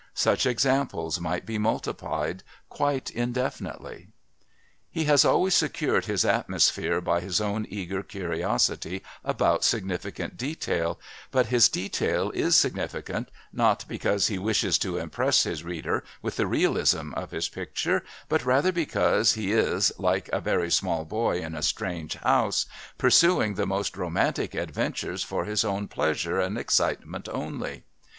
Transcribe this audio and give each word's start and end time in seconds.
Such 0.15 0.47
examples 0.47 1.19
might 1.19 1.45
be 1.45 1.59
multiplied 1.59 2.41
quite 2.69 3.11
indefinitely. 3.11 4.07
He 4.89 5.03
has 5.03 5.23
always 5.23 5.53
secured 5.53 6.05
his 6.05 6.25
atmosphere 6.25 7.01
by 7.01 7.19
his 7.19 7.39
own 7.39 7.67
eager 7.69 8.01
curiosity 8.01 9.03
about 9.23 9.63
significant 9.63 10.37
detail, 10.37 10.99
but 11.29 11.45
his 11.45 11.69
detail 11.69 12.31
is 12.31 12.55
significant, 12.55 13.29
not 13.53 13.85
because 13.87 14.25
he 14.25 14.39
wishes 14.39 14.79
to 14.79 14.97
impress 14.97 15.43
his 15.43 15.63
reader 15.63 16.03
with 16.23 16.35
the 16.37 16.47
realism 16.47 17.13
of 17.13 17.29
his 17.29 17.47
picture, 17.47 18.03
but 18.27 18.43
rather 18.43 18.71
because 18.71 19.33
he 19.33 19.53
is, 19.53 19.91
like 19.99 20.29
a 20.33 20.41
very 20.41 20.71
small 20.71 21.05
boy 21.05 21.41
in 21.43 21.53
a 21.53 21.61
strange 21.61 22.15
house, 22.15 22.65
pursuing 22.97 23.53
the 23.53 23.67
most 23.67 23.95
romantic 23.95 24.55
adventures 24.55 25.21
for 25.23 25.45
his 25.45 25.63
own 25.63 25.87
pleasure 25.87 26.39
and 26.41 26.57
excitement 26.57 27.29
only. 27.31 27.83